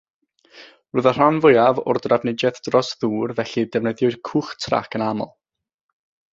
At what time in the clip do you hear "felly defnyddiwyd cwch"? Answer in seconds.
3.41-4.53